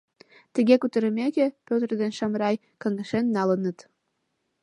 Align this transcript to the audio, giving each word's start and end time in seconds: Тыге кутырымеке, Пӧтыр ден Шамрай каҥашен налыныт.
Тыге 0.53 0.75
кутырымеке, 0.81 1.45
Пӧтыр 1.67 1.89
ден 2.01 2.11
Шамрай 2.17 2.55
каҥашен 2.81 3.25
налыныт. 3.35 3.77